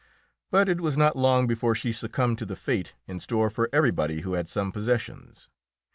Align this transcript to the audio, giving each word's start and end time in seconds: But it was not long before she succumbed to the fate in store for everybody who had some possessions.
But 0.49 0.67
it 0.67 0.81
was 0.81 0.97
not 0.97 1.15
long 1.15 1.45
before 1.45 1.75
she 1.75 1.91
succumbed 1.91 2.39
to 2.39 2.45
the 2.47 2.55
fate 2.55 2.95
in 3.05 3.19
store 3.19 3.51
for 3.51 3.69
everybody 3.71 4.21
who 4.21 4.33
had 4.33 4.49
some 4.49 4.71
possessions. 4.71 5.47